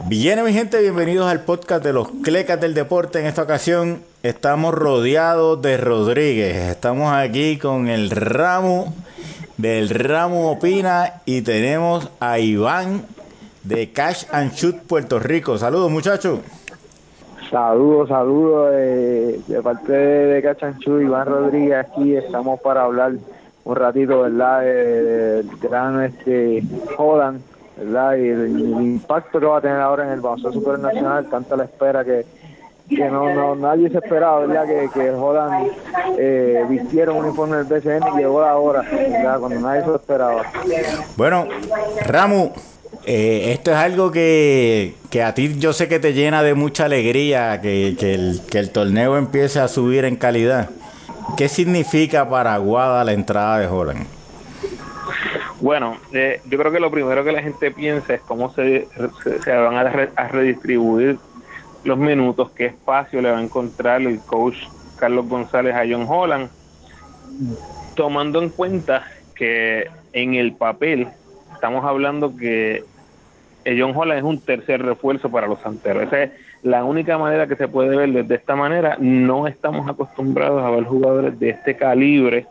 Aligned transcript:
Bien, 0.00 0.42
mi 0.42 0.52
gente, 0.52 0.80
bienvenidos 0.80 1.30
al 1.30 1.44
podcast 1.44 1.84
de 1.84 1.92
los 1.92 2.08
Clecas 2.22 2.60
del 2.60 2.74
Deporte. 2.74 3.20
En 3.20 3.26
esta 3.26 3.42
ocasión 3.42 4.00
estamos 4.22 4.74
rodeados 4.74 5.60
de 5.62 5.76
Rodríguez. 5.76 6.56
Estamos 6.70 7.12
aquí 7.12 7.58
con 7.58 7.88
el 7.88 8.10
ramo 8.10 8.94
del 9.58 9.90
ramo 9.90 10.50
Opina 10.50 11.20
y 11.24 11.42
tenemos 11.42 12.10
a 12.20 12.38
Iván 12.38 13.04
de 13.64 13.92
Cash 13.92 14.24
and 14.32 14.52
Shoot 14.52 14.80
Puerto 14.80 15.18
Rico. 15.18 15.58
Saludos, 15.58 15.90
muchachos. 15.90 16.40
Saludos, 17.50 18.08
saludos 18.08 18.70
eh, 18.74 19.40
de 19.46 19.62
parte 19.62 19.92
de 19.92 20.42
Cash 20.42 20.64
and 20.64 20.78
Shoot, 20.80 21.02
Iván 21.02 21.26
Rodríguez. 21.26 21.86
Aquí 21.86 22.16
estamos 22.16 22.60
para 22.60 22.84
hablar 22.84 23.12
un 23.64 23.76
ratito, 23.76 24.22
¿verdad? 24.22 24.62
Del 24.62 25.46
gran 25.60 26.02
este, 26.02 26.64
Holland 26.96 27.51
¿verdad? 27.76 28.16
Y 28.16 28.28
el, 28.28 28.60
impacto 28.82 29.40
que 29.40 29.46
va 29.46 29.58
a 29.58 29.60
tener 29.60 29.80
ahora 29.80 30.04
en 30.06 30.12
el 30.12 30.20
baloncesto 30.20 30.52
supernacional, 30.52 31.26
tanta 31.28 31.56
la 31.56 31.64
espera 31.64 32.04
que, 32.04 32.24
que 32.88 33.08
no, 33.08 33.32
no 33.34 33.54
nadie 33.54 33.90
se 33.90 33.98
esperaba, 33.98 34.40
¿verdad? 34.46 34.66
Que, 34.66 34.90
que 34.92 35.10
Holland 35.10 35.70
eh, 36.18 36.64
vistiera 36.68 37.12
un 37.12 37.24
uniforme 37.24 37.56
del 37.58 37.66
BCN 37.66 38.14
y 38.14 38.18
llegó 38.18 38.40
la 38.40 38.56
hora, 38.56 38.82
¿verdad? 38.82 39.40
Cuando 39.40 39.60
nadie 39.60 39.82
se 39.82 39.88
lo 39.88 39.96
esperaba. 39.96 40.42
Bueno, 41.16 41.48
Ramu, 42.06 42.50
eh, 43.04 43.52
esto 43.52 43.70
es 43.70 43.76
algo 43.76 44.10
que, 44.10 44.94
que, 45.10 45.22
a 45.22 45.34
ti 45.34 45.58
yo 45.58 45.72
sé 45.72 45.88
que 45.88 45.98
te 45.98 46.12
llena 46.12 46.42
de 46.42 46.54
mucha 46.54 46.84
alegría, 46.84 47.60
que, 47.60 47.96
que, 47.98 48.14
el, 48.14 48.40
que 48.50 48.58
el 48.58 48.70
torneo 48.70 49.16
empiece 49.16 49.60
a 49.60 49.68
subir 49.68 50.04
en 50.04 50.16
calidad. 50.16 50.68
¿Qué 51.36 51.48
significa 51.48 52.28
para 52.28 52.54
Aguada 52.54 53.04
la 53.04 53.12
entrada 53.12 53.58
de 53.58 53.66
Holland? 53.66 54.06
Bueno, 55.62 55.96
eh, 56.12 56.40
yo 56.50 56.58
creo 56.58 56.72
que 56.72 56.80
lo 56.80 56.90
primero 56.90 57.22
que 57.22 57.30
la 57.30 57.40
gente 57.40 57.70
piensa 57.70 58.14
es 58.14 58.20
cómo 58.22 58.52
se, 58.52 58.88
se, 59.44 59.52
van 59.52 59.76
a, 59.76 60.08
a, 60.16 60.28
redistribuir 60.28 61.18
los 61.84 61.96
minutos, 61.96 62.50
qué 62.50 62.66
espacio 62.66 63.22
le 63.22 63.30
va 63.30 63.38
a 63.38 63.42
encontrar 63.42 64.02
el 64.02 64.18
coach 64.22 64.56
Carlos 64.98 65.28
González 65.28 65.76
a 65.76 65.84
John 65.88 66.06
Holland, 66.08 66.50
tomando 67.94 68.42
en 68.42 68.48
cuenta 68.48 69.04
que 69.36 69.88
en 70.12 70.34
el 70.34 70.52
papel 70.52 71.06
estamos 71.54 71.84
hablando 71.84 72.36
que 72.36 72.82
John 73.64 73.92
Holland 73.94 74.18
es 74.18 74.24
un 74.24 74.40
tercer 74.40 74.82
refuerzo 74.82 75.30
para 75.30 75.46
los 75.46 75.60
santeros. 75.60 76.08
La 76.64 76.84
única 76.84 77.18
manera 77.18 77.46
que 77.46 77.54
se 77.54 77.68
puede 77.68 77.96
ver 77.96 78.26
de 78.26 78.34
esta 78.34 78.56
manera. 78.56 78.96
No 78.98 79.46
estamos 79.46 79.88
acostumbrados 79.88 80.60
a 80.60 80.70
ver 80.70 80.82
jugadores 80.82 81.38
de 81.38 81.50
este 81.50 81.76
calibre 81.76 82.46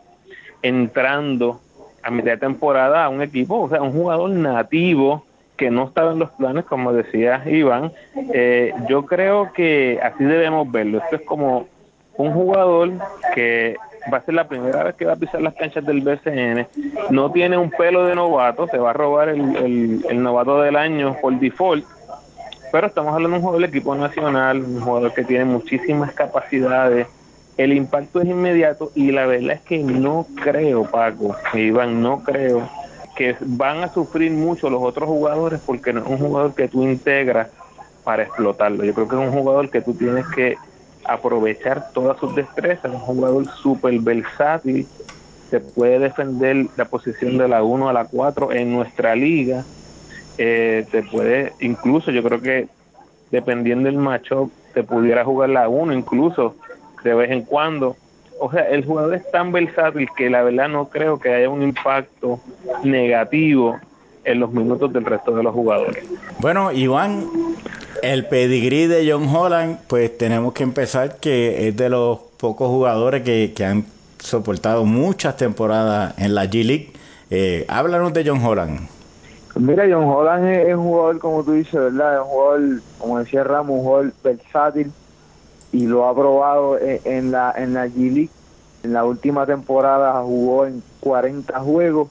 entrando 0.62 1.60
a 2.02 2.10
mitad 2.10 2.32
de 2.32 2.38
temporada 2.38 3.04
a 3.04 3.08
un 3.08 3.22
equipo, 3.22 3.60
o 3.60 3.68
sea, 3.68 3.82
un 3.82 3.92
jugador 3.92 4.30
nativo 4.30 5.24
que 5.56 5.70
no 5.70 5.84
estaba 5.84 6.12
en 6.12 6.18
los 6.18 6.30
planes, 6.30 6.64
como 6.64 6.92
decía 6.92 7.42
Iván. 7.46 7.92
Eh, 8.32 8.72
yo 8.88 9.06
creo 9.06 9.52
que 9.52 10.00
así 10.02 10.24
debemos 10.24 10.70
verlo. 10.70 10.98
Esto 10.98 11.16
es 11.16 11.22
como 11.22 11.68
un 12.16 12.32
jugador 12.32 12.90
que 13.34 13.76
va 14.12 14.18
a 14.18 14.22
ser 14.22 14.34
la 14.34 14.48
primera 14.48 14.82
vez 14.82 14.94
que 14.96 15.04
va 15.04 15.12
a 15.12 15.16
pisar 15.16 15.40
las 15.42 15.54
canchas 15.54 15.84
del 15.86 16.00
BCN, 16.00 16.66
no 17.10 17.30
tiene 17.30 17.56
un 17.56 17.70
pelo 17.70 18.04
de 18.06 18.14
novato, 18.14 18.66
se 18.66 18.78
va 18.78 18.90
a 18.90 18.92
robar 18.92 19.28
el, 19.28 20.04
el 20.08 20.22
novato 20.22 20.60
del 20.60 20.76
año 20.76 21.16
por 21.20 21.38
default, 21.38 21.84
pero 22.72 22.86
estamos 22.86 23.14
hablando 23.14 23.36
de 23.36 23.36
un 23.36 23.42
jugador 23.42 23.60
del 23.60 23.70
equipo 23.70 23.94
nacional, 23.94 24.60
un 24.60 24.80
jugador 24.80 25.14
que 25.14 25.24
tiene 25.24 25.44
muchísimas 25.44 26.12
capacidades, 26.12 27.06
el 27.56 27.72
impacto 27.72 28.20
es 28.20 28.28
inmediato 28.28 28.92
y 28.94 29.12
la 29.12 29.26
verdad 29.26 29.56
es 29.56 29.60
que 29.62 29.78
no 29.78 30.26
creo, 30.42 30.84
Paco, 30.84 31.36
Iván, 31.54 32.02
no 32.02 32.22
creo 32.22 32.68
que 33.16 33.36
van 33.40 33.84
a 33.84 33.92
sufrir 33.92 34.32
mucho 34.32 34.70
los 34.70 34.82
otros 34.82 35.08
jugadores 35.08 35.60
porque 35.64 35.92
no 35.92 36.00
es 36.00 36.06
un 36.06 36.18
jugador 36.18 36.54
que 36.54 36.68
tú 36.68 36.82
integras 36.82 37.48
para 38.04 38.22
explotarlo. 38.22 38.84
Yo 38.84 38.94
creo 38.94 39.08
que 39.08 39.16
es 39.16 39.20
un 39.20 39.32
jugador 39.32 39.70
que 39.70 39.82
tú 39.82 39.94
tienes 39.94 40.26
que 40.34 40.56
aprovechar 41.04 41.92
todas 41.92 42.18
sus 42.18 42.34
destrezas, 42.34 42.86
es 42.86 42.92
un 42.92 43.00
jugador 43.00 43.48
súper 43.62 43.98
versátil, 44.00 44.86
se 45.50 45.60
puede 45.60 45.98
defender 45.98 46.68
la 46.76 46.86
posición 46.86 47.36
de 47.36 47.48
la 47.48 47.62
1 47.62 47.88
a 47.88 47.92
la 47.92 48.06
4 48.06 48.52
en 48.52 48.72
nuestra 48.72 49.14
liga, 49.14 49.64
eh, 50.38 50.86
te 50.90 51.02
puede, 51.02 51.52
incluso 51.60 52.10
yo 52.10 52.22
creo 52.22 52.40
que 52.40 52.68
dependiendo 53.30 53.86
del 53.86 53.98
matchup, 53.98 54.50
te 54.72 54.82
pudiera 54.82 55.24
jugar 55.24 55.50
la 55.50 55.68
1 55.68 55.92
incluso 55.92 56.56
de 57.02 57.14
vez 57.14 57.30
en 57.30 57.42
cuando. 57.42 57.96
O 58.38 58.50
sea, 58.50 58.62
el 58.68 58.84
jugador 58.84 59.14
es 59.14 59.30
tan 59.30 59.52
versátil 59.52 60.08
que 60.16 60.28
la 60.28 60.42
verdad 60.42 60.68
no 60.68 60.88
creo 60.88 61.18
que 61.18 61.32
haya 61.32 61.48
un 61.48 61.62
impacto 61.62 62.40
negativo 62.82 63.78
en 64.24 64.40
los 64.40 64.52
minutos 64.52 64.92
del 64.92 65.04
resto 65.04 65.34
de 65.34 65.42
los 65.42 65.54
jugadores. 65.54 66.04
Bueno, 66.40 66.72
Iván, 66.72 67.26
el 68.02 68.26
pedigrí 68.26 68.86
de 68.86 69.10
John 69.10 69.28
Holland, 69.28 69.78
pues 69.86 70.16
tenemos 70.16 70.52
que 70.54 70.62
empezar 70.62 71.16
que 71.18 71.68
es 71.68 71.76
de 71.76 71.88
los 71.88 72.18
pocos 72.36 72.68
jugadores 72.68 73.22
que, 73.22 73.52
que 73.54 73.64
han 73.64 73.84
soportado 74.18 74.84
muchas 74.84 75.36
temporadas 75.36 76.14
en 76.18 76.34
la 76.34 76.46
G 76.46 76.64
League. 76.64 76.92
Eh, 77.30 77.64
háblanos 77.68 78.12
de 78.12 78.24
John 78.26 78.44
Holland. 78.44 78.88
Mira, 79.54 79.84
John 79.90 80.04
Holland 80.04 80.46
es, 80.46 80.68
es, 80.68 80.74
un 80.74 80.84
jugador, 80.84 81.18
como 81.18 81.44
tú 81.44 81.52
dices, 81.52 81.74
¿verdad? 81.74 82.14
Es 82.14 82.20
un 82.20 82.26
jugador, 82.28 82.82
como 82.98 83.18
decía 83.18 83.44
Ramos, 83.44 83.76
un 83.76 83.84
jugador 83.84 84.12
versátil, 84.24 84.92
y 85.72 85.86
lo 85.86 86.06
ha 86.06 86.14
probado 86.14 86.78
en, 86.78 87.32
la 87.32 87.52
en 87.56 87.74
la 87.74 87.86
G 87.86 88.12
League. 88.12 88.30
En 88.82 88.92
la 88.92 89.04
última 89.04 89.46
temporada 89.46 90.22
jugó 90.22 90.66
en 90.66 90.82
40 91.00 91.58
juegos, 91.60 92.08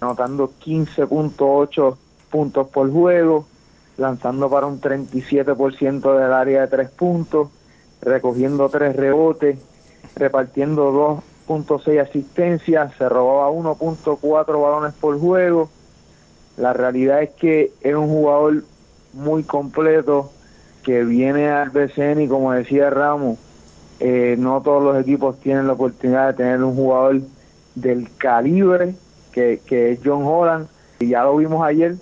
anotando 0.00 0.50
15.8 0.64 1.96
puntos 2.30 2.68
por 2.68 2.90
juego, 2.90 3.46
lanzando 3.96 4.50
para 4.50 4.66
un 4.66 4.80
37% 4.80 6.18
del 6.18 6.32
área 6.32 6.62
de 6.62 6.68
tres 6.68 6.90
puntos, 6.90 7.48
recogiendo 8.02 8.68
tres 8.68 8.96
rebotes, 8.96 9.58
repartiendo 10.16 11.24
2.6 11.46 12.00
asistencias, 12.00 12.92
se 12.96 13.08
robaba 13.08 13.50
1.4 13.50 14.62
balones 14.62 14.94
por 14.94 15.18
juego. 15.20 15.68
La 16.56 16.72
realidad 16.72 17.22
es 17.22 17.30
que 17.30 17.72
es 17.82 17.94
un 17.94 18.08
jugador 18.08 18.64
muy 19.12 19.44
completo, 19.44 20.30
que 20.86 21.02
viene 21.02 21.50
al 21.50 21.70
BCN 21.70 22.20
y 22.20 22.28
como 22.28 22.52
decía 22.52 22.90
Ramos, 22.90 23.40
eh, 23.98 24.36
no 24.38 24.62
todos 24.62 24.80
los 24.84 24.96
equipos 25.02 25.40
tienen 25.40 25.66
la 25.66 25.72
oportunidad 25.72 26.28
de 26.28 26.34
tener 26.34 26.62
un 26.62 26.76
jugador 26.76 27.22
del 27.74 28.08
calibre 28.18 28.94
que, 29.32 29.60
que 29.66 29.90
es 29.90 30.00
John 30.04 30.22
Holland. 30.24 30.68
Y 31.00 31.08
ya 31.08 31.24
lo 31.24 31.36
vimos 31.36 31.66
ayer 31.66 31.96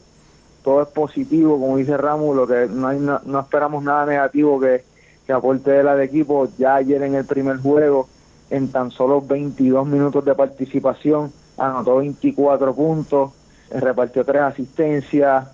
todo 0.62 0.82
es 0.82 0.88
positivo 0.88 1.58
como 1.58 1.78
dice 1.78 1.96
Ramos 1.96 2.36
lo 2.36 2.46
que 2.46 2.66
no, 2.70 2.88
hay, 2.88 2.98
no, 2.98 3.40
esperamos 3.40 3.82
nada 3.82 4.04
negativo 4.04 4.60
que, 4.60 4.84
que 5.26 5.32
aporte 5.32 5.80
él 5.80 5.88
al 5.88 6.02
equipo. 6.02 6.46
Ya 6.58 6.74
ayer 6.74 7.02
en 7.02 7.14
el 7.14 7.24
primer 7.24 7.56
juego 7.56 8.06
en 8.50 8.70
tan 8.70 8.90
solo 8.90 9.22
22 9.22 9.86
minutos 9.86 10.22
de 10.26 10.34
participación 10.34 11.32
anotó 11.56 11.96
24 11.96 12.74
puntos 12.74 13.32
repartió 13.70 14.26
tres 14.26 14.42
asistencias 14.42 15.46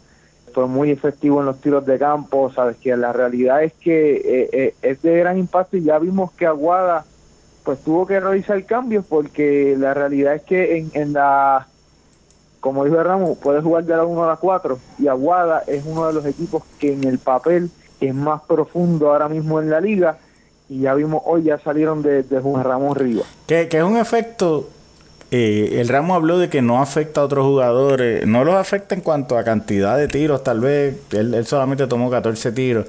fue 0.52 0.66
muy 0.66 0.90
efectivo 0.90 1.40
en 1.40 1.46
los 1.46 1.60
tiros 1.60 1.84
de 1.86 1.98
campo, 1.98 2.52
sabes 2.52 2.76
que 2.76 2.96
la 2.96 3.12
realidad 3.12 3.62
es 3.62 3.72
que 3.74 4.16
eh, 4.16 4.50
eh, 4.52 4.74
es 4.82 5.02
de 5.02 5.18
gran 5.18 5.38
impacto 5.38 5.76
y 5.76 5.82
ya 5.82 5.98
vimos 5.98 6.32
que 6.32 6.46
Aguada 6.46 7.04
pues 7.64 7.80
tuvo 7.80 8.06
que 8.06 8.18
realizar 8.18 8.64
cambios 8.64 9.04
porque 9.08 9.76
la 9.78 9.94
realidad 9.94 10.34
es 10.34 10.42
que 10.42 10.78
en, 10.78 10.90
en 10.94 11.12
la 11.12 11.66
como 12.60 12.84
dijo 12.84 13.02
Ramos, 13.02 13.38
puede 13.38 13.62
jugar 13.62 13.84
de 13.84 13.96
la 13.96 14.04
1 14.04 14.24
a 14.24 14.26
la 14.26 14.36
4 14.36 14.78
y 14.98 15.08
Aguada 15.08 15.62
es 15.66 15.82
uno 15.86 16.06
de 16.06 16.12
los 16.12 16.26
equipos 16.26 16.62
que 16.78 16.92
en 16.92 17.04
el 17.04 17.18
papel 17.18 17.70
es 18.00 18.14
más 18.14 18.42
profundo 18.42 19.10
ahora 19.10 19.28
mismo 19.28 19.60
en 19.60 19.70
la 19.70 19.80
liga 19.80 20.18
y 20.68 20.80
ya 20.80 20.94
vimos 20.94 21.22
hoy 21.26 21.44
ya 21.44 21.58
salieron 21.58 22.02
de, 22.02 22.22
de 22.22 22.40
Juan 22.40 22.62
Ramón 22.62 22.94
Rivas. 22.94 23.26
Que, 23.46 23.68
que 23.68 23.78
es 23.78 23.82
un 23.82 23.96
efecto 23.96 24.68
eh, 25.30 25.80
el 25.80 25.88
Ramo 25.88 26.14
habló 26.14 26.38
de 26.38 26.48
que 26.48 26.62
no 26.62 26.82
afecta 26.82 27.20
a 27.20 27.24
otros 27.24 27.46
jugadores, 27.46 28.26
no 28.26 28.44
los 28.44 28.54
afecta 28.56 28.94
en 28.94 29.00
cuanto 29.00 29.38
a 29.38 29.44
cantidad 29.44 29.96
de 29.96 30.08
tiros, 30.08 30.42
tal 30.42 30.60
vez 30.60 30.96
él, 31.12 31.46
solamente 31.46 31.86
tomó 31.86 32.10
14 32.10 32.52
tiros, 32.52 32.86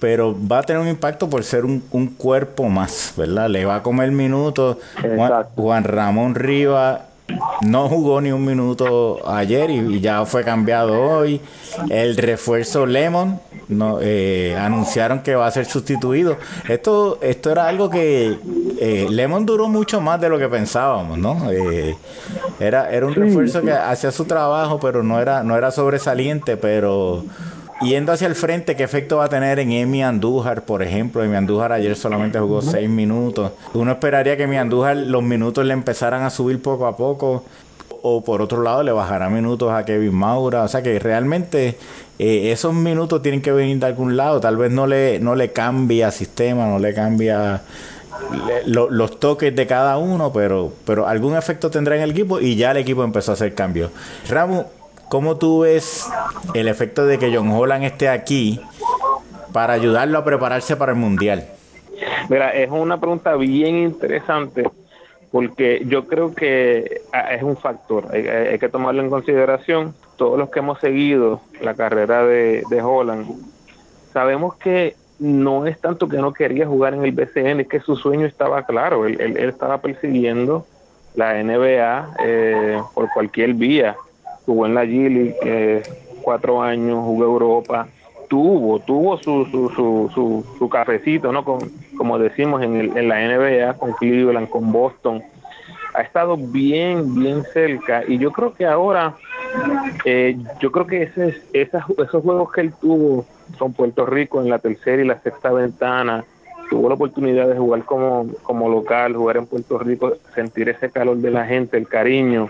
pero 0.00 0.36
va 0.48 0.60
a 0.60 0.62
tener 0.62 0.80
un 0.80 0.88
impacto 0.88 1.28
por 1.28 1.44
ser 1.44 1.64
un, 1.64 1.80
cuerpo 2.16 2.68
más, 2.68 3.12
¿verdad? 3.16 3.48
Le 3.48 3.64
va 3.64 3.76
a 3.76 3.82
comer 3.82 4.10
minutos. 4.10 4.78
Juan, 5.00 5.44
Juan, 5.54 5.84
Ramón 5.84 6.34
Rivas 6.34 7.00
no 7.62 7.88
jugó 7.88 8.20
ni 8.20 8.32
un 8.32 8.44
minuto 8.44 9.20
ayer 9.28 9.70
y, 9.70 10.00
ya 10.00 10.24
fue 10.24 10.44
cambiado 10.44 11.00
hoy. 11.00 11.40
El 11.88 12.16
refuerzo 12.16 12.86
Lemon 12.86 13.40
no, 13.68 13.98
eh, 14.00 14.56
anunciaron 14.58 15.22
que 15.22 15.34
va 15.34 15.46
a 15.46 15.50
ser 15.50 15.66
sustituido. 15.66 16.36
Esto, 16.68 17.18
esto 17.22 17.50
era 17.50 17.68
algo 17.68 17.88
que 17.88 18.38
eh, 18.78 19.06
Lemon 19.10 19.46
duró 19.46 19.68
mucho 19.68 20.00
más 20.00 20.20
de 20.20 20.28
lo 20.28 20.38
que 20.38 20.48
pensábamos, 20.48 21.18
¿no? 21.18 21.50
Eh, 21.50 21.96
era, 22.60 22.90
era 22.90 23.06
un 23.06 23.14
refuerzo 23.14 23.62
que 23.62 23.72
hacía 23.72 24.10
su 24.10 24.24
trabajo, 24.24 24.78
pero 24.80 25.02
no 25.02 25.20
era, 25.20 25.42
no 25.42 25.56
era 25.56 25.70
sobresaliente, 25.70 26.56
pero 26.56 27.24
yendo 27.84 28.12
hacia 28.12 28.26
el 28.26 28.34
frente, 28.34 28.76
¿qué 28.76 28.82
efecto 28.84 29.18
va 29.18 29.24
a 29.24 29.28
tener 29.28 29.58
en 29.58 29.72
Emi 29.72 30.02
Andújar, 30.02 30.64
por 30.64 30.82
ejemplo? 30.82 31.22
Emi 31.22 31.36
Andújar 31.36 31.72
ayer 31.72 31.96
solamente 31.96 32.38
jugó 32.38 32.62
seis 32.62 32.88
minutos. 32.88 33.52
Uno 33.74 33.92
esperaría 33.92 34.36
que 34.36 34.44
Emi 34.44 34.56
Andújar 34.56 34.96
los 34.96 35.22
minutos 35.22 35.64
le 35.64 35.74
empezaran 35.74 36.22
a 36.22 36.30
subir 36.30 36.60
poco 36.62 36.86
a 36.86 36.96
poco. 36.96 37.44
o 38.04 38.24
por 38.24 38.42
otro 38.42 38.62
lado 38.62 38.82
le 38.82 38.90
bajará 38.90 39.28
minutos 39.28 39.72
a 39.72 39.84
Kevin 39.84 40.14
Maura. 40.14 40.64
O 40.64 40.68
sea 40.68 40.82
que 40.82 40.98
realmente 40.98 41.78
eh, 42.18 42.50
esos 42.52 42.74
minutos 42.74 43.22
tienen 43.22 43.42
que 43.42 43.52
venir 43.52 43.78
de 43.78 43.86
algún 43.86 44.16
lado. 44.16 44.40
Tal 44.40 44.56
vez 44.56 44.72
no 44.72 44.86
le, 44.86 45.20
no 45.20 45.34
le 45.34 45.52
cambia 45.52 46.10
sistema, 46.10 46.66
no 46.66 46.78
le 46.78 46.94
cambia 46.94 47.62
los 48.66 49.20
toques 49.20 49.54
de 49.54 49.66
cada 49.66 49.98
uno, 49.98 50.32
pero, 50.32 50.72
pero 50.84 51.06
algún 51.06 51.36
efecto 51.36 51.70
tendrá 51.70 51.96
en 51.96 52.02
el 52.02 52.10
equipo 52.10 52.40
y 52.40 52.56
ya 52.56 52.70
el 52.72 52.78
equipo 52.78 53.04
empezó 53.04 53.32
a 53.32 53.34
hacer 53.34 53.54
cambios. 53.54 53.90
Ramu, 54.28 54.64
¿cómo 55.12 55.36
tú 55.36 55.60
ves 55.60 56.10
el 56.54 56.68
efecto 56.68 57.04
de 57.04 57.18
que 57.18 57.36
John 57.36 57.50
Holland 57.50 57.84
esté 57.84 58.08
aquí 58.08 58.58
para 59.52 59.74
ayudarlo 59.74 60.16
a 60.16 60.24
prepararse 60.24 60.74
para 60.74 60.92
el 60.92 60.98
Mundial? 60.98 61.46
Mira, 62.30 62.54
es 62.54 62.70
una 62.70 62.98
pregunta 62.98 63.36
bien 63.36 63.76
interesante 63.76 64.70
porque 65.30 65.82
yo 65.86 66.06
creo 66.06 66.34
que 66.34 67.02
ah, 67.12 67.34
es 67.34 67.42
un 67.42 67.58
factor, 67.58 68.06
hay, 68.10 68.58
que 68.58 68.70
tomarlo 68.70 69.02
en 69.02 69.10
consideración. 69.10 69.94
Todos 70.16 70.38
los 70.38 70.48
que 70.48 70.60
hemos 70.60 70.80
seguido 70.80 71.42
la 71.60 71.74
carrera 71.74 72.24
de, 72.24 72.64
Holland, 72.82 73.26
sabemos 74.14 74.54
que 74.54 74.96
no 75.18 75.66
es 75.66 75.78
tanto 75.78 76.08
que 76.08 76.16
no 76.16 76.32
quería 76.32 76.66
jugar 76.66 76.94
en 76.94 77.04
el 77.04 77.12
BCN, 77.12 77.60
es 77.60 77.68
que 77.68 77.80
su 77.80 77.96
sueño 77.96 78.24
estaba 78.24 78.62
claro, 78.62 79.04
él, 79.04 79.20
él, 79.20 79.36
estaba 79.36 79.82
persiguiendo 79.82 80.66
la 81.14 81.34
NBA 81.34 82.14
eh, 82.24 82.80
por 82.94 83.10
cualquier 83.10 83.52
vía, 83.52 83.94
jugó 84.46 84.66
en 84.66 84.74
la 84.74 84.84
G 84.84 85.36
eh, 85.44 85.82
cuatro 86.22 86.62
años, 86.62 87.04
jugó 87.04 87.24
Europa, 87.24 87.88
tuvo, 88.28 88.78
tuvo 88.80 89.18
su, 89.18 89.44
su, 89.46 89.68
su, 90.14 90.44
su, 90.58 90.68
cafecito, 90.68 91.32
¿no? 91.32 91.44
Con, 91.44 91.70
como 91.96 92.18
decimos 92.18 92.62
en, 92.62 92.76
el, 92.76 92.96
en 92.96 93.08
la 93.08 93.20
NBA, 93.26 93.74
con 93.74 93.92
Cleveland, 93.92 94.48
con 94.48 94.72
Boston, 94.72 95.22
ha 95.94 96.00
estado 96.00 96.36
bien, 96.36 97.14
bien 97.14 97.44
cerca 97.52 98.02
y 98.08 98.18
yo 98.18 98.32
creo 98.32 98.54
que 98.54 98.64
ahora, 98.64 99.14
eh, 100.04 100.36
yo 100.60 100.72
creo 100.72 100.86
que 100.86 101.02
ese, 101.02 101.42
esas, 101.52 101.84
esos 101.90 102.22
juegos 102.22 102.50
que 102.52 102.62
él 102.62 102.72
tuvo 102.80 103.26
con 103.58 103.74
Puerto 103.74 104.06
Rico 104.06 104.40
en 104.40 104.48
la 104.48 104.58
tercera 104.58 105.02
y 105.02 105.06
la 105.06 105.20
sexta 105.20 105.52
ventana, 105.52 106.24
tuvo 106.70 106.88
la 106.88 106.94
oportunidad 106.94 107.48
de 107.48 107.58
jugar 107.58 107.84
como, 107.84 108.26
como 108.42 108.70
local, 108.70 109.14
jugar 109.14 109.36
en 109.36 109.46
Puerto 109.46 109.78
Rico, 109.78 110.14
sentir 110.34 110.70
ese 110.70 110.90
calor 110.90 111.18
de 111.18 111.30
la 111.30 111.44
gente, 111.44 111.76
el 111.76 111.86
cariño, 111.86 112.48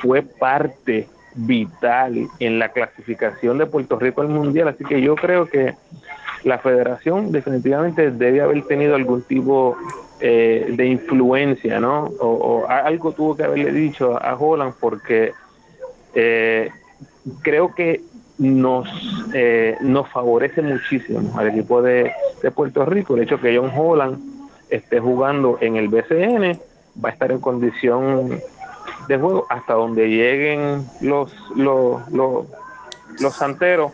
fue 0.00 0.22
parte 0.22 1.08
vital 1.34 2.28
en 2.38 2.58
la 2.58 2.70
clasificación 2.70 3.58
de 3.58 3.66
Puerto 3.66 3.98
Rico 3.98 4.20
al 4.20 4.28
Mundial, 4.28 4.68
así 4.68 4.84
que 4.84 5.00
yo 5.00 5.14
creo 5.14 5.46
que 5.46 5.74
la 6.44 6.58
federación 6.58 7.32
definitivamente 7.32 8.10
debe 8.10 8.40
haber 8.40 8.62
tenido 8.66 8.94
algún 8.94 9.22
tipo 9.22 9.76
eh, 10.20 10.66
de 10.70 10.86
influencia, 10.86 11.80
¿no? 11.80 12.04
O, 12.18 12.66
algo 12.68 13.12
tuvo 13.12 13.36
que 13.36 13.44
haberle 13.44 13.72
dicho 13.72 14.22
a 14.22 14.34
Holland 14.34 14.74
porque 14.80 15.32
eh, 16.14 16.70
creo 17.42 17.74
que 17.74 18.02
nos, 18.38 18.88
eh, 19.34 19.76
nos 19.80 20.08
favorece 20.08 20.62
muchísimo 20.62 21.38
al 21.38 21.48
equipo 21.48 21.82
de, 21.82 22.12
Puerto 22.54 22.86
Rico 22.86 23.16
el 23.16 23.22
hecho 23.22 23.38
que 23.38 23.56
John 23.56 23.70
Holland 23.74 24.18
esté 24.70 24.98
jugando 24.98 25.58
en 25.60 25.76
el 25.76 25.88
BCN, 25.88 26.58
va 27.02 27.10
a 27.10 27.12
estar 27.12 27.30
en 27.32 27.38
condición 27.38 28.40
de 29.10 29.18
juego 29.18 29.46
hasta 29.48 29.74
donde 29.74 30.08
lleguen 30.08 30.86
los, 31.00 31.32
los, 31.56 32.00
los, 32.10 33.36
santeros, 33.36 33.92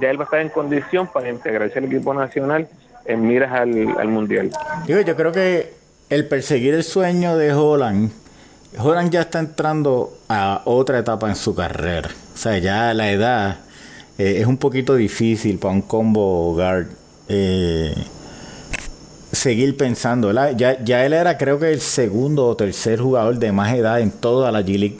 ya 0.00 0.10
él 0.10 0.18
va 0.18 0.22
a 0.22 0.26
estar 0.26 0.40
en 0.40 0.50
condición 0.50 1.06
para 1.06 1.28
integrarse 1.30 1.78
al 1.78 1.86
equipo 1.86 2.12
nacional 2.12 2.68
en 3.06 3.26
miras 3.26 3.50
al, 3.52 3.98
al 3.98 4.08
mundial. 4.08 4.50
Digo, 4.86 5.00
yo 5.00 5.16
creo 5.16 5.32
que 5.32 5.72
el 6.10 6.28
perseguir 6.28 6.74
el 6.74 6.84
sueño 6.84 7.36
de 7.36 7.52
Holland, 7.52 8.12
Holland 8.78 9.10
ya 9.10 9.22
está 9.22 9.38
entrando 9.38 10.12
a 10.28 10.60
otra 10.66 10.98
etapa 10.98 11.28
en 11.28 11.36
su 11.36 11.54
carrera. 11.54 12.10
O 12.34 12.36
sea, 12.36 12.58
ya 12.58 12.92
la 12.92 13.10
edad 13.10 13.56
eh, 14.18 14.36
es 14.40 14.46
un 14.46 14.58
poquito 14.58 14.94
difícil 14.94 15.58
para 15.58 15.72
un 15.72 15.82
combo 15.82 16.54
guard 16.54 16.88
eh, 17.28 17.94
seguir 19.32 19.76
pensando. 19.76 20.32
Ya, 20.56 20.82
ya 20.82 21.04
él 21.04 21.12
era 21.12 21.38
creo 21.38 21.58
que 21.58 21.72
el 21.72 21.80
segundo 21.80 22.46
o 22.46 22.56
tercer 22.56 23.00
jugador 23.00 23.38
de 23.38 23.52
más 23.52 23.74
edad 23.74 24.00
en 24.00 24.10
toda 24.10 24.52
la 24.52 24.62
G-League 24.62 24.98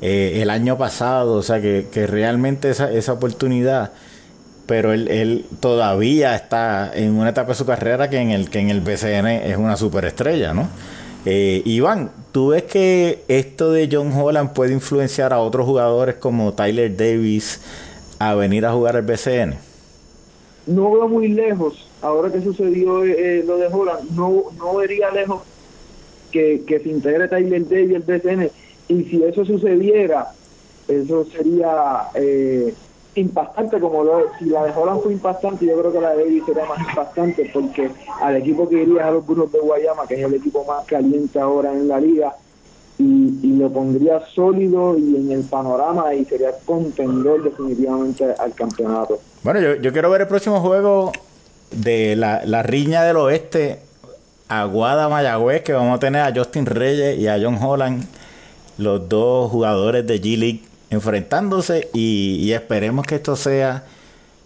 eh, 0.00 0.40
el 0.42 0.50
año 0.50 0.78
pasado. 0.78 1.34
O 1.34 1.42
sea 1.42 1.60
que, 1.60 2.06
realmente 2.06 2.70
esa, 2.70 2.92
esa 2.92 3.12
oportunidad 3.12 3.92
pero 4.66 4.92
él, 4.92 5.08
él, 5.08 5.46
todavía 5.58 6.36
está 6.36 6.92
en 6.94 7.14
una 7.14 7.30
etapa 7.30 7.48
de 7.48 7.54
su 7.56 7.66
carrera 7.66 8.08
que 8.08 8.18
en 8.18 8.30
el 8.30 8.50
que 8.50 8.60
en 8.60 8.70
el 8.70 8.80
BCN 8.80 9.26
es 9.26 9.56
una 9.56 9.76
superestrella, 9.76 10.54
¿no? 10.54 10.68
Iván, 11.24 12.12
¿tú 12.30 12.48
ves 12.48 12.62
que 12.62 13.24
esto 13.26 13.72
de 13.72 13.88
John 13.90 14.12
Holland 14.12 14.52
puede 14.52 14.72
influenciar 14.72 15.32
a 15.32 15.40
otros 15.40 15.66
jugadores 15.66 16.14
como 16.14 16.52
Tyler 16.54 16.96
Davis, 16.96 17.60
a 18.20 18.34
venir 18.34 18.64
a 18.64 18.72
jugar 18.72 18.96
al 18.96 19.02
BCN? 19.02 19.56
No 20.66 20.92
veo 20.92 21.08
muy 21.08 21.28
lejos, 21.28 21.89
ahora 22.02 22.30
que 22.30 22.42
sucedió 22.42 23.04
eh, 23.04 23.42
lo 23.46 23.56
de 23.58 23.66
Holland, 23.66 24.10
no, 24.12 24.44
no 24.56 24.76
vería 24.76 25.10
lejos 25.10 25.42
que, 26.30 26.62
que 26.66 26.80
se 26.80 26.88
integre 26.88 27.28
Tyler 27.28 27.68
Davis 27.68 27.96
al 27.96 28.02
BCN. 28.02 28.50
Y 28.88 29.04
si 29.04 29.22
eso 29.22 29.44
sucediera, 29.44 30.32
eso 30.88 31.24
sería 31.26 32.08
eh, 32.14 32.74
impactante 33.14 33.78
como 33.80 34.04
lo 34.04 34.26
si 34.38 34.46
la 34.46 34.64
de 34.64 34.72
Holland 34.72 35.02
fue 35.02 35.12
impactante 35.12 35.66
yo 35.66 35.78
creo 35.78 35.92
que 35.92 36.00
la 36.00 36.10
de 36.14 36.24
Davis 36.24 36.44
sería 36.46 36.64
más 36.64 36.78
impactante 36.78 37.50
porque 37.52 37.90
al 38.20 38.36
equipo 38.36 38.68
que 38.68 38.82
iría 38.82 39.08
a 39.08 39.10
los 39.10 39.26
Burros 39.26 39.50
de 39.50 39.58
Guayama 39.58 40.06
que 40.06 40.14
es 40.14 40.20
el 40.20 40.34
equipo 40.34 40.64
más 40.64 40.84
caliente 40.86 41.38
ahora 41.40 41.72
en 41.72 41.88
la 41.88 42.00
liga 42.00 42.34
y, 42.98 43.56
lo 43.56 43.70
pondría 43.70 44.20
sólido 44.34 44.96
y 44.96 45.16
en 45.16 45.32
el 45.32 45.42
panorama 45.44 46.14
y 46.14 46.24
sería 46.24 46.50
contendor 46.64 47.42
definitivamente 47.42 48.24
al 48.38 48.54
campeonato. 48.54 49.18
Bueno, 49.42 49.60
yo, 49.60 49.74
yo 49.76 49.92
quiero 49.92 50.10
ver 50.10 50.22
el 50.22 50.26
próximo 50.26 50.60
juego 50.60 51.12
de 51.70 52.16
la, 52.16 52.42
la 52.44 52.62
riña 52.62 53.02
del 53.02 53.16
oeste, 53.16 53.80
Aguada 54.48 55.08
Mayagüez, 55.08 55.62
que 55.62 55.72
vamos 55.72 55.96
a 55.96 56.00
tener 56.00 56.22
a 56.22 56.32
Justin 56.34 56.66
Reyes 56.66 57.18
y 57.18 57.28
a 57.28 57.38
John 57.40 57.58
Holland, 57.60 58.04
los 58.78 59.08
dos 59.08 59.50
jugadores 59.50 60.06
de 60.06 60.20
G-League 60.20 60.62
enfrentándose 60.90 61.88
y, 61.94 62.50
esperemos 62.52 63.06
que 63.06 63.16
esto 63.16 63.36
sea 63.36 63.84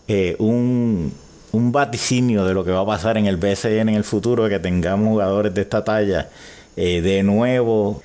eh, 0.08 0.36
un, 0.38 1.12
un 1.52 1.72
vaticinio 1.72 2.44
de 2.44 2.52
lo 2.52 2.64
que 2.64 2.70
va 2.70 2.80
a 2.80 2.86
pasar 2.86 3.16
en 3.16 3.26
el 3.26 3.38
BCN 3.38 3.88
en 3.88 3.94
el 3.94 4.04
futuro, 4.04 4.48
que 4.48 4.58
tengamos 4.58 5.08
jugadores 5.08 5.54
de 5.54 5.62
esta 5.62 5.82
talla 5.82 6.28
eh, 6.76 7.00
de 7.00 7.22
nuevo 7.22 8.02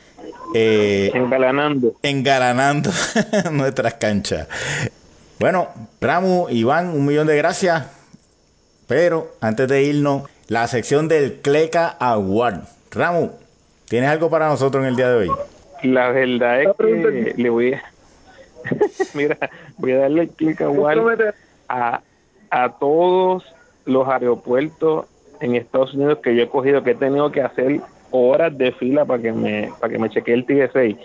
eh, 0.53 1.11
engalanando. 1.13 1.95
Engalanando 2.01 2.91
nuestras 3.51 3.95
canchas. 3.95 4.47
Bueno, 5.39 5.67
Ramu, 6.01 6.47
Iván, 6.49 6.89
un 6.89 7.05
millón 7.05 7.27
de 7.27 7.37
gracias. 7.37 7.85
Pero 8.89 9.27
antes 9.39 9.67
de 9.67 9.83
irnos, 9.83 10.23
la 10.47 10.67
sección 10.67 11.07
del 11.07 11.41
Cleca 11.41 11.95
Award. 11.99 12.61
Ramu, 12.89 13.29
¿tienes 13.87 14.09
algo 14.09 14.31
para 14.31 14.49
nosotros 14.49 14.81
en 14.83 14.89
el 14.89 14.95
día 14.95 15.09
de 15.09 15.15
hoy? 15.15 15.31
La 15.83 16.09
verdad 16.09 16.63
es 16.63 16.69
que 16.75 17.35
le 17.37 17.49
voy 17.51 17.73
a. 17.73 17.83
Mira, 19.13 19.37
voy 19.77 19.91
a 19.91 19.99
darle 19.99 20.21
el 20.23 20.29
Cleca 20.29 20.65
Award 20.65 21.35
a, 21.67 22.01
a 22.49 22.69
todos 22.79 23.43
los 23.85 24.07
aeropuertos 24.07 25.05
en 25.39 25.53
Estados 25.53 25.93
Unidos 25.93 26.17
que 26.23 26.35
yo 26.35 26.41
he 26.41 26.49
cogido, 26.49 26.83
que 26.83 26.91
he 26.91 26.95
tenido 26.95 27.31
que 27.31 27.43
hacer 27.43 27.81
horas 28.09 28.57
de 28.57 28.71
fila 28.71 29.05
para 29.05 29.21
que 29.21 29.31
me 29.31 29.71
para 29.79 29.93
que 29.93 29.99
me 29.99 30.09
chequee 30.09 30.33
el 30.33 30.45
TSA. 30.47 30.99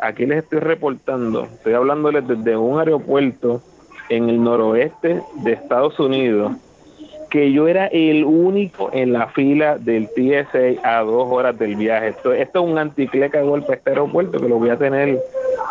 Aquí 0.00 0.24
les 0.24 0.44
estoy 0.44 0.60
reportando, 0.60 1.46
estoy 1.46 1.74
hablándoles 1.74 2.28
desde 2.28 2.56
un 2.56 2.78
aeropuerto 2.78 3.60
en 4.08 4.28
el 4.28 4.40
noroeste 4.40 5.20
de 5.42 5.52
Estados 5.52 5.98
Unidos 5.98 6.52
que 7.34 7.50
yo 7.50 7.66
era 7.66 7.88
el 7.88 8.24
único 8.24 8.90
en 8.92 9.12
la 9.12 9.26
fila 9.26 9.76
del 9.76 10.08
TSA 10.08 10.88
a 10.88 11.00
dos 11.00 11.26
horas 11.32 11.58
del 11.58 11.74
viaje. 11.74 12.10
Esto, 12.10 12.32
es 12.32 12.48
un 12.54 12.78
anticleca 12.78 13.38
de 13.38 13.44
golpe 13.44 13.72
a 13.72 13.74
este 13.74 13.90
aeropuerto 13.90 14.38
que 14.38 14.48
lo 14.48 14.60
voy 14.60 14.70
a 14.70 14.76
tener 14.76 15.18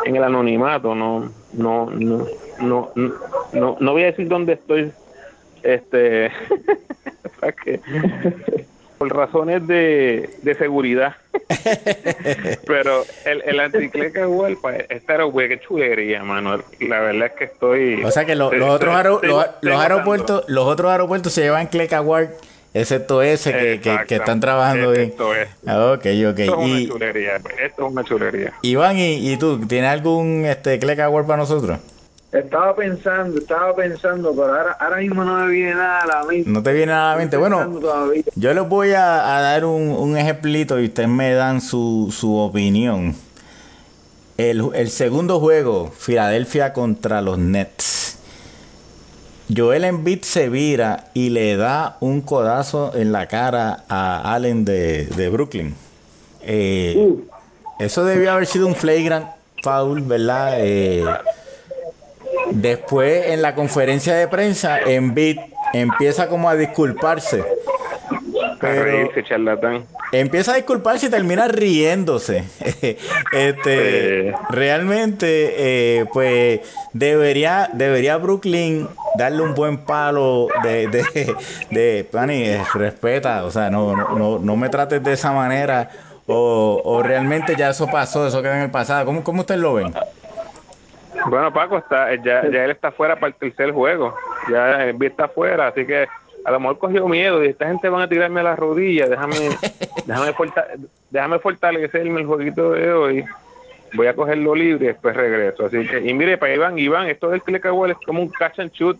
en 0.03 0.15
el 0.17 0.23
anonimato. 0.25 0.93
No, 0.93 1.31
no, 1.53 1.89
no, 1.89 2.27
no, 2.59 2.91
no, 3.53 3.77
no, 3.79 3.91
voy 3.93 4.03
a 4.03 4.07
decir 4.07 4.27
dónde 4.27 4.53
estoy. 4.53 4.91
Este, 5.61 6.31
para 7.39 7.53
que 7.53 7.79
por 9.03 9.17
razones 9.17 9.67
de, 9.67 10.29
de 10.41 10.55
seguridad. 10.55 11.15
Pero 12.65 13.03
el, 13.25 13.41
el 13.45 13.59
anticleca 13.59 14.27
pues, 14.61 14.85
esta 14.89 15.17
qué 15.49 15.59
chulería, 15.59 16.23
mano. 16.23 16.63
La 16.79 17.01
verdad 17.01 17.27
es 17.27 17.33
que 17.33 17.43
estoy. 17.45 18.03
O 18.03 18.11
sea 18.11 18.23
que 18.25 18.35
los, 18.35 18.53
otros 18.53 19.23
los, 19.61 19.79
aeropuertos, 19.79 20.45
los 20.47 20.65
otros 20.65 20.91
aeropuertos 20.91 21.33
se 21.33 21.41
llevan 21.41 21.67
Cleca 21.67 22.01
excepto 22.73 23.21
ese 23.21 23.51
que, 23.81 24.05
que, 24.07 24.15
están 24.15 24.39
trabajando 24.39 24.91
bien. 24.91 25.13
Ah, 25.67 25.93
ok, 25.93 26.05
ok. 26.31 26.39
Esto 26.39 26.39
es 26.39 26.49
una 26.49 26.87
chulería. 26.87 27.35
Esto 27.35 27.85
es 27.85 27.91
una 27.91 28.03
chulería. 28.03 28.53
Iván, 28.61 28.97
¿y, 28.97 29.33
y 29.33 29.37
tú? 29.37 29.59
¿Tienes 29.67 29.89
algún 29.89 30.45
este, 30.45 30.79
Cleca 30.79 31.05
Award 31.05 31.27
para 31.27 31.37
nosotros? 31.37 31.79
Estaba 32.33 32.75
pensando, 32.75 33.37
estaba 33.37 33.75
pensando, 33.75 34.31
pero 34.31 34.47
ahora, 34.47 34.75
ahora 34.79 34.97
mismo 34.97 35.23
no 35.23 35.45
me 35.45 35.51
viene 35.51 35.75
nada 35.75 35.99
a 35.99 36.07
la 36.07 36.23
mente. 36.23 36.49
No 36.49 36.63
te 36.63 36.73
viene 36.73 36.91
nada 36.91 37.11
a 37.11 37.13
la 37.13 37.19
mente. 37.19 37.37
Bueno, 37.37 37.79
yo 38.35 38.53
les 38.55 38.67
voy 38.67 38.93
a, 38.93 39.03
dar 39.03 39.65
un, 39.65 39.89
un 39.89 40.17
ejemplito 40.17 40.79
y 40.79 40.85
ustedes 40.85 41.09
me 41.09 41.33
dan 41.33 41.61
su, 41.61 42.11
su 42.11 42.35
opinión. 42.35 43.15
El, 44.37 44.67
el 44.73 44.89
segundo 44.89 45.39
juego, 45.39 45.91
Filadelfia 45.95 46.73
contra 46.73 47.21
los 47.21 47.37
Nets. 47.37 48.17
Joel 49.55 49.83
Embiid 49.83 50.23
se 50.23 50.49
vira 50.49 51.11
y 51.13 51.29
le 51.29 51.55
da 51.55 51.97
un 51.99 52.21
codazo 52.21 52.93
en 52.95 53.11
la 53.11 53.27
cara 53.27 53.83
a 53.89 54.33
Allen 54.33 54.65
de, 54.65 55.05
de 55.05 55.29
Brooklyn. 55.29 55.75
Eh, 56.41 57.15
eso 57.79 58.05
debió 58.05 58.31
haber 58.31 58.47
sido 58.47 58.65
un 58.65 58.73
flagrant 58.73 59.27
foul, 59.61 60.01
¿verdad? 60.01 60.55
Eh, 60.57 61.05
después, 62.53 63.27
en 63.27 63.41
la 63.41 63.55
conferencia 63.55 64.15
de 64.15 64.27
prensa, 64.27 64.79
Embiid 64.79 65.39
empieza 65.73 66.27
como 66.27 66.49
a 66.49 66.55
disculparse. 66.55 67.43
A 68.61 68.65
reírse, 68.67 69.23
charlatán. 69.23 69.85
Empieza 70.11 70.53
a 70.53 70.55
disculparse 70.55 71.07
y 71.07 71.09
termina 71.09 71.47
riéndose. 71.47 72.43
este, 73.33 74.29
Eh. 74.29 74.35
Realmente, 74.49 75.53
eh, 75.57 76.05
pues 76.13 76.61
debería, 76.93 77.69
debería 77.73 78.17
Brooklyn 78.17 78.87
darle 79.15 79.41
un 79.41 79.53
buen 79.53 79.79
palo 79.79 80.47
de, 80.63 80.87
de, 80.87 81.35
de 81.71 82.07
Pani, 82.11 82.43
eh, 82.43 82.63
respeta, 82.73 83.43
o 83.43 83.51
sea, 83.51 83.69
no, 83.69 83.95
no, 83.95 84.17
no, 84.17 84.39
no 84.39 84.55
me 84.55 84.69
trates 84.69 85.03
de 85.03 85.13
esa 85.13 85.31
manera. 85.31 85.89
O, 86.25 86.81
o 86.85 87.03
realmente 87.03 87.55
ya 87.57 87.71
eso 87.71 87.87
pasó, 87.87 88.25
eso 88.25 88.41
queda 88.41 88.55
en 88.55 88.63
el 88.63 88.71
pasado. 88.71 89.05
¿Cómo, 89.05 89.23
cómo 89.25 89.41
ustedes 89.41 89.59
lo 89.59 89.73
ven? 89.73 89.93
Bueno, 91.29 91.53
Paco, 91.53 91.77
está, 91.77 92.13
ya, 92.15 92.49
ya 92.49 92.65
él 92.65 92.71
está 92.71 92.91
fuera 92.91 93.15
para 93.15 93.27
el 93.27 93.35
tercer 93.35 93.71
juego. 93.71 94.15
Ya 94.51 94.87
Embiid 94.87 95.11
está 95.11 95.27
fuera, 95.27 95.67
así 95.67 95.85
que 95.85 96.07
a 96.45 96.51
lo 96.51 96.59
mejor 96.59 96.77
cogió 96.79 97.07
miedo 97.07 97.43
y 97.43 97.47
esta 97.47 97.67
gente 97.67 97.87
van 97.89 98.01
a 98.01 98.09
tirarme 98.09 98.41
a 98.41 98.43
las 98.43 98.59
rodillas. 98.59 99.09
Déjame, 99.09 99.35
déjame, 100.05 100.33
forta- 100.33 100.67
déjame 101.09 101.39
fortalecerme 101.39 102.21
el 102.21 102.27
jueguito 102.27 102.71
de 102.71 102.91
hoy. 102.91 103.25
Voy 103.95 104.07
a 104.07 104.15
cogerlo 104.15 104.55
libre 104.55 104.85
y 104.85 104.87
después 104.87 105.15
regreso. 105.15 105.67
Así 105.67 105.85
que, 105.87 105.99
y 105.99 106.13
mire, 106.13 106.37
para 106.37 106.53
Iván, 106.53 106.79
Iván, 106.79 107.07
esto 107.07 107.29
del 107.29 107.43
click 107.43 107.65
and 107.65 107.91
es 107.91 107.97
como 108.05 108.21
un 108.21 108.29
catch 108.29 108.59
and 108.59 108.71
shoot. 108.71 108.97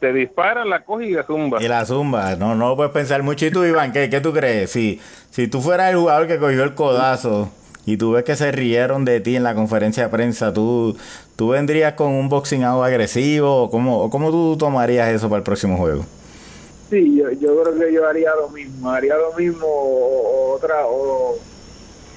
Te 0.00 0.12
disparan, 0.12 0.68
la 0.68 0.80
coge 0.84 1.06
y 1.06 1.12
la 1.12 1.22
zumba. 1.22 1.62
Y 1.62 1.68
la 1.68 1.86
zumba, 1.86 2.36
no, 2.36 2.54
no 2.54 2.76
puedes 2.76 2.92
pensar 2.92 3.22
mucho. 3.22 3.46
¿Y 3.46 3.50
tú, 3.50 3.64
Iván, 3.64 3.92
qué, 3.92 4.10
qué 4.10 4.20
tú 4.20 4.32
crees? 4.32 4.70
Si, 4.70 5.00
si 5.30 5.48
tú 5.48 5.62
fueras 5.62 5.90
el 5.90 5.96
jugador 5.96 6.26
que 6.26 6.38
cogió 6.38 6.64
el 6.64 6.74
codazo 6.74 7.50
y 7.86 7.96
tú 7.96 8.12
ves 8.12 8.24
que 8.24 8.36
se 8.36 8.52
rieron 8.52 9.04
de 9.06 9.20
ti 9.20 9.36
en 9.36 9.44
la 9.44 9.54
conferencia 9.54 10.02
de 10.02 10.08
prensa, 10.10 10.52
¿tú, 10.52 10.98
tú 11.36 11.50
vendrías 11.50 11.92
con 11.94 12.08
un 12.08 12.28
boxing 12.28 12.64
out 12.64 12.84
agresivo? 12.84 13.64
¿O 13.64 13.70
cómo, 13.70 14.00
o 14.02 14.10
cómo 14.10 14.30
tú 14.30 14.56
tomarías 14.58 15.08
eso 15.10 15.28
para 15.28 15.38
el 15.38 15.44
próximo 15.44 15.76
juego? 15.76 16.04
Sí, 16.90 17.16
yo, 17.16 17.30
yo 17.32 17.62
creo 17.62 17.78
que 17.78 17.92
yo 17.92 18.06
haría 18.06 18.30
lo 18.40 18.48
mismo, 18.48 18.90
haría 18.90 19.16
lo 19.16 19.32
mismo 19.32 19.66
o, 19.66 20.50
o 20.50 20.54
otra 20.54 20.86
o, 20.86 21.36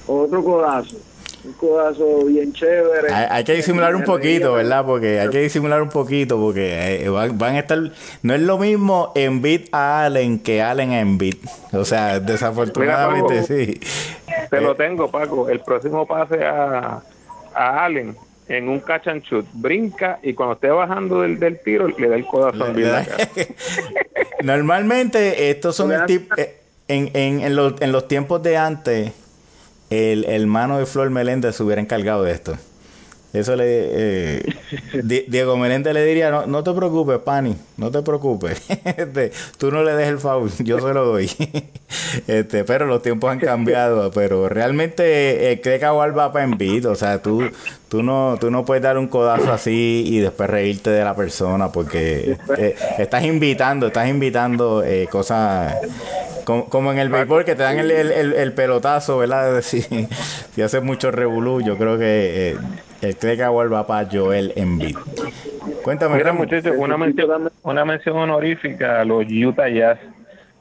o 0.06 0.20
otro 0.20 0.44
codazo, 0.44 0.96
un 1.44 1.52
codazo 1.54 2.24
bien 2.26 2.52
chévere. 2.52 3.12
Hay, 3.12 3.26
hay 3.30 3.44
que 3.44 3.54
disimular 3.54 3.96
un 3.96 4.04
poquito, 4.04 4.52
¿verdad? 4.52 4.84
Porque 4.86 5.18
hay 5.18 5.28
que 5.28 5.40
disimular 5.40 5.82
un 5.82 5.88
poquito 5.88 6.38
porque 6.38 7.02
eh, 7.02 7.08
van, 7.08 7.36
van 7.36 7.56
a 7.56 7.58
estar... 7.58 7.78
No 8.22 8.32
es 8.32 8.40
lo 8.42 8.58
mismo 8.58 9.10
Embiid 9.16 9.62
a 9.72 10.04
Allen 10.04 10.38
que 10.38 10.62
Allen 10.62 10.92
a 10.92 11.00
Embiid. 11.00 11.34
O 11.72 11.84
sea, 11.84 12.20
desafortunadamente 12.20 13.34
Mira, 13.34 13.42
sí. 13.42 13.80
Te 14.50 14.60
lo 14.60 14.76
tengo, 14.76 15.10
Paco. 15.10 15.48
El 15.48 15.58
próximo 15.60 16.06
pase 16.06 16.44
a, 16.44 17.02
a 17.54 17.84
Allen 17.84 18.16
en 18.50 18.68
un 18.68 18.80
catch 18.80 19.06
and 19.06 19.22
shoot. 19.22 19.46
Brinca 19.54 20.18
y 20.22 20.34
cuando 20.34 20.54
esté 20.54 20.68
bajando 20.68 21.22
del, 21.22 21.38
del 21.38 21.60
tiro 21.60 21.88
le 21.88 22.08
da 22.08 22.16
el 22.16 22.26
codazo 22.26 22.66
en 22.66 22.92
la 22.92 23.04
cara. 23.04 23.28
Normalmente 24.42 25.50
estos 25.50 25.76
son 25.76 25.92
el 25.92 26.04
tip, 26.06 26.32
eh, 26.36 26.56
en, 26.88 27.10
en, 27.14 27.40
en, 27.40 27.54
los, 27.54 27.80
en 27.80 27.92
los 27.92 28.08
tiempos 28.08 28.42
de 28.42 28.56
antes, 28.56 29.12
el 29.88 30.24
hermano 30.24 30.78
de 30.78 30.86
Flor 30.86 31.10
Meléndez 31.10 31.56
se 31.56 31.62
hubiera 31.62 31.80
encargado 31.80 32.24
de 32.24 32.32
esto. 32.32 32.56
Eso 33.32 33.54
le 33.54 33.64
eh, 33.68 34.42
Di- 35.04 35.24
Diego 35.28 35.56
Meléndez 35.56 35.94
le 35.94 36.04
diría, 36.04 36.30
no, 36.30 36.46
no 36.46 36.64
te 36.64 36.72
preocupes, 36.72 37.18
Pani, 37.18 37.56
no 37.76 37.90
te 37.90 38.02
preocupes. 38.02 38.60
Este, 38.96 39.32
tú 39.58 39.70
no 39.70 39.82
le 39.84 39.92
des 39.94 40.08
el 40.08 40.18
foul, 40.18 40.50
yo 40.58 40.80
se 40.80 40.92
lo 40.94 41.04
doy. 41.04 41.30
este, 42.26 42.64
pero 42.64 42.86
los 42.86 43.02
tiempos 43.02 43.30
han 43.30 43.38
cambiado, 43.40 44.10
pero 44.10 44.48
realmente 44.48 45.52
el 45.52 45.60
Crecawal 45.60 46.16
va 46.16 46.32
para 46.32 46.44
Embiid, 46.44 46.88
o 46.88 46.94
sea, 46.94 47.22
tú, 47.22 47.50
tú 47.88 48.02
no, 48.02 48.36
tú 48.40 48.50
no 48.50 48.64
puedes 48.64 48.82
dar 48.82 48.98
un 48.98 49.06
codazo 49.08 49.52
así 49.52 50.04
y 50.06 50.18
después 50.18 50.50
reírte 50.50 50.90
de 50.90 51.04
la 51.04 51.14
persona 51.14 51.70
porque 51.72 52.36
eh, 52.58 52.74
estás 52.98 53.24
invitando, 53.24 53.88
estás 53.88 54.08
invitando 54.08 54.82
eh, 54.84 55.06
cosas 55.10 55.76
como, 56.44 56.68
como 56.68 56.92
en 56.92 56.98
el 56.98 57.08
béisbol 57.10 57.44
que 57.44 57.54
te 57.54 57.62
dan 57.62 57.78
el, 57.78 57.90
el- 57.90 58.12
el- 58.12 58.32
el 58.34 58.52
pelotazo, 58.52 59.18
¿verdad? 59.18 59.62
Si, 59.62 59.82
si 60.54 60.62
hace 60.62 60.80
mucho 60.80 61.10
revolú, 61.10 61.60
yo 61.60 61.76
creo 61.76 61.98
que 61.98 62.50
eh, 62.52 62.56
el 63.02 63.16
Crecawal 63.16 63.72
va 63.72 63.86
para 63.86 64.08
Joel 64.10 64.52
Embiid. 64.56 64.96
Cuéntame, 65.82 66.16
Mira, 66.16 66.32
muchachos, 66.32 66.74
una 66.76 66.96
mención, 66.96 67.50
una 67.62 67.84
mención 67.84 68.16
honorífica 68.16 69.00
a 69.00 69.04
los 69.04 69.24
Utah 69.28 69.68
Jazz. 69.68 69.98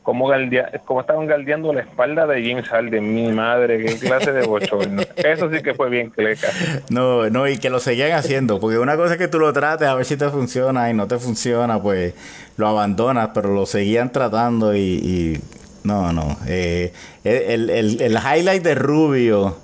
Cómo, 0.01 0.27
galdea, 0.27 0.71
cómo 0.85 1.01
estaban 1.01 1.27
galdeando 1.27 1.71
la 1.71 1.81
espalda 1.81 2.25
de 2.25 2.41
James 2.41 2.67
Harden. 2.67 3.13
Mi 3.13 3.31
madre, 3.31 3.77
qué 3.83 3.99
clase 3.99 4.31
de 4.31 4.43
bochorno. 4.43 5.03
Eso 5.17 5.51
sí 5.51 5.61
que 5.61 5.75
fue 5.75 5.89
bien 5.89 6.09
cleca. 6.09 6.47
No, 6.89 7.29
no, 7.29 7.47
y 7.47 7.57
que 7.59 7.69
lo 7.69 7.79
seguían 7.79 8.13
haciendo, 8.13 8.59
porque 8.59 8.79
una 8.79 8.95
cosa 8.95 9.13
es 9.13 9.19
que 9.19 9.27
tú 9.27 9.37
lo 9.39 9.53
trates 9.53 9.87
a 9.87 9.93
ver 9.93 10.05
si 10.05 10.17
te 10.17 10.29
funciona 10.29 10.89
y 10.89 10.93
no 10.95 11.07
te 11.07 11.19
funciona, 11.19 11.79
pues 11.79 12.15
lo 12.57 12.67
abandonas, 12.67 13.29
pero 13.35 13.53
lo 13.53 13.65
seguían 13.67 14.11
tratando 14.11 14.73
y, 14.75 14.79
y- 14.79 15.39
no, 15.83 16.11
no. 16.11 16.37
eh, 16.47 16.91
el, 17.23 17.69
el- 17.69 18.01
el 18.01 18.13
highlight 18.17 18.63
de 18.63 18.75
Rubio, 18.75 19.57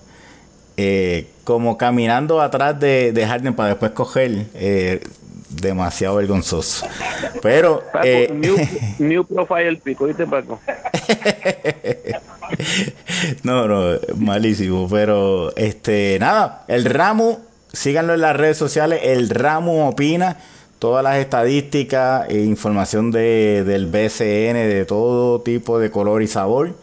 eh, 0.77 1.25
como 1.45 1.77
caminando 1.77 2.41
atrás 2.41 2.77
de, 2.79 3.13
de 3.13 3.25
Harden 3.25 3.53
para 3.53 3.69
después 3.69 3.91
coger, 3.91 4.47
eh, 4.55 5.01
demasiado 5.49 6.15
vergonzoso. 6.15 6.87
Pero, 7.41 7.83
Paco, 7.93 8.05
eh, 8.05 8.29
new, 8.33 8.57
new 8.99 9.23
profile 9.23 9.77
pico, 9.77 10.05
¿viste, 10.05 10.25
Paco? 10.25 10.59
no, 13.43 13.67
no, 13.67 13.99
malísimo. 14.17 14.89
Pero, 14.89 15.55
este, 15.55 16.17
nada, 16.19 16.65
el 16.67 16.83
Ramo, 16.83 17.39
síganlo 17.71 18.15
en 18.15 18.21
las 18.21 18.35
redes 18.35 18.57
sociales. 18.57 19.01
El 19.03 19.29
Ramo 19.29 19.87
opina 19.87 20.37
todas 20.79 21.03
las 21.03 21.17
estadísticas 21.17 22.27
e 22.27 22.41
información 22.41 23.11
de, 23.11 23.63
del 23.65 23.85
BCN 23.85 24.67
de 24.67 24.85
todo 24.85 25.41
tipo 25.41 25.77
de 25.77 25.91
color 25.91 26.23
y 26.23 26.27
sabor. 26.27 26.75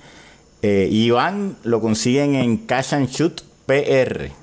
Eh, 0.63 0.87
Iván 0.89 1.57
lo 1.65 1.81
consiguen 1.81 2.37
en 2.37 2.59
Cash 2.59 2.95
and 2.95 3.09
Shoot 3.09 3.43
PR. 3.67 4.42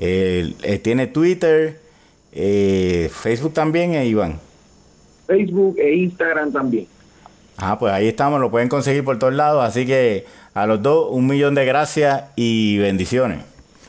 Eh, 0.00 0.54
eh, 0.62 0.78
tiene 0.78 1.06
Twitter, 1.06 1.78
eh, 2.32 3.10
Facebook 3.12 3.52
también, 3.52 3.94
eh, 3.94 4.06
Iván. 4.06 4.40
Facebook 5.26 5.76
e 5.78 5.94
Instagram 5.94 6.52
también. 6.52 6.86
Ah, 7.58 7.78
pues 7.78 7.92
ahí 7.92 8.08
estamos, 8.08 8.40
lo 8.40 8.50
pueden 8.50 8.70
conseguir 8.70 9.04
por 9.04 9.18
todos 9.18 9.34
lados. 9.34 9.62
Así 9.62 9.84
que 9.84 10.24
a 10.54 10.66
los 10.66 10.82
dos, 10.82 11.08
un 11.10 11.26
millón 11.26 11.54
de 11.54 11.66
gracias 11.66 12.24
y 12.34 12.78
bendiciones. 12.78 13.44